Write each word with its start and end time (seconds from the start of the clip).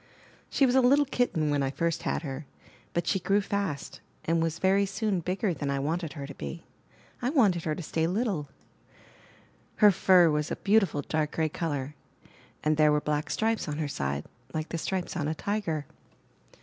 She 0.49 0.65
was 0.65 0.73
a 0.73 0.81
little 0.81 1.05
kitten 1.05 1.51
when 1.51 1.61
I 1.61 1.69
first 1.69 2.01
had 2.01 2.23
her; 2.23 2.47
but 2.91 3.05
she 3.05 3.19
grew 3.19 3.39
fast, 3.39 4.01
and 4.25 4.41
was 4.41 4.57
very 4.57 4.87
soon 4.87 5.19
bigger 5.19 5.53
than 5.53 5.69
I 5.69 5.77
wanted 5.77 6.13
her 6.13 6.25
to 6.25 6.33
be. 6.33 6.63
I 7.21 7.29
wanted 7.29 7.65
her 7.65 7.75
to 7.75 7.83
stay 7.83 8.07
little. 8.07 8.49
Her 9.75 9.91
315 9.91 9.91
MY 9.91 9.91
BOOK 9.91 9.93
HOUSE 9.93 10.03
fur 10.03 10.29
was 10.31 10.51
a 10.51 10.63
beautiful 10.63 11.01
dark 11.03 11.31
gray 11.33 11.49
color, 11.49 11.93
and 12.63 12.77
there 12.77 12.91
were 12.91 12.99
black 12.99 13.29
stripes 13.29 13.67
on 13.67 13.77
her 13.77 13.87
sides, 13.87 14.25
like 14.55 14.69
the 14.69 14.79
stripes 14.79 15.15
on 15.15 15.27
a 15.27 15.35
tiger. 15.35 15.85